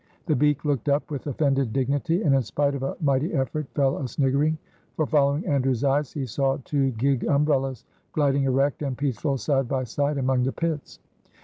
The 0.25 0.35
beak 0.35 0.65
looked 0.65 0.89
up 0.89 1.11
with 1.11 1.27
offended 1.27 1.73
dignity, 1.73 2.23
and, 2.23 2.33
in 2.33 2.41
spite 2.41 2.73
of 2.73 2.81
a 2.81 2.97
mighty 3.01 3.33
effort, 3.33 3.67
fell 3.75 3.97
a 3.99 4.07
sniggering. 4.07 4.57
For 4.95 5.05
following 5.05 5.45
Andrew's 5.45 5.83
eyes 5.83 6.11
he 6.11 6.25
saw 6.25 6.57
two 6.65 6.89
gig 6.93 7.23
umbrellas 7.25 7.85
gliding 8.11 8.45
erect 8.45 8.81
and 8.81 8.97
peaceful 8.97 9.37
side 9.37 9.67
by 9.67 9.83
side 9.83 10.17
among 10.17 10.41
the 10.41 10.53
pits. 10.53 10.99